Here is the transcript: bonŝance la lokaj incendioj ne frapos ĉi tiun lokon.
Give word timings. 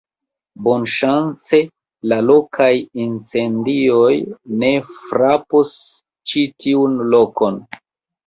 bonŝance 0.67 1.57
la 2.13 2.17
lokaj 2.29 2.69
incendioj 3.03 4.15
ne 4.63 4.71
frapos 5.03 5.75
ĉi 6.31 6.45
tiun 6.65 6.97
lokon. 7.15 7.61